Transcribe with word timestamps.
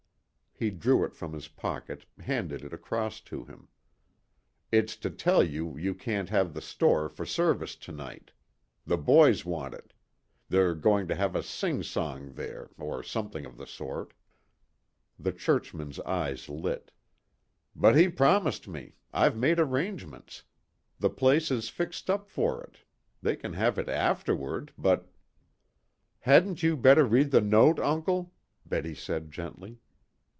He 0.53 0.69
drew 0.69 1.03
it 1.03 1.15
from 1.15 1.33
his 1.33 1.47
pocket, 1.47 2.05
handed 2.19 2.63
it 2.63 2.71
across 2.71 3.19
to 3.21 3.45
him. 3.45 3.67
"It's 4.71 4.95
to 4.97 5.09
tell 5.09 5.41
you 5.43 5.75
you 5.75 5.95
can't 5.95 6.29
have 6.29 6.53
the 6.53 6.61
store 6.61 7.09
for 7.09 7.25
service 7.25 7.75
to 7.77 7.91
night. 7.91 8.29
The 8.85 8.99
boys 8.99 9.43
want 9.43 9.73
it. 9.73 9.91
They're 10.49 10.75
going 10.75 11.07
to 11.07 11.15
have 11.15 11.35
a 11.35 11.41
singsong 11.41 12.33
there, 12.35 12.69
or 12.77 13.01
something 13.01 13.43
of 13.43 13.57
the 13.57 13.65
sort." 13.65 14.13
The 15.17 15.31
churchman's 15.31 15.99
eyes 16.01 16.47
lit. 16.47 16.91
"But 17.75 17.95
he 17.95 18.07
promised 18.07 18.67
me. 18.67 18.93
I've 19.11 19.35
made 19.35 19.59
arrangements. 19.59 20.43
The 20.99 21.09
place 21.09 21.49
is 21.49 21.69
fixed 21.69 22.07
up 22.07 22.29
for 22.29 22.63
it. 22.63 22.77
They 23.19 23.35
can 23.35 23.53
have 23.53 23.79
it 23.79 23.89
afterward, 23.89 24.73
but" 24.77 25.11
"Hadn't 26.19 26.61
you 26.61 26.77
better 26.77 27.03
read 27.03 27.31
the 27.31 27.41
note, 27.41 27.79
uncle?" 27.79 28.31
Betty 28.63 28.93
said 28.93 29.31
gently. 29.31 29.79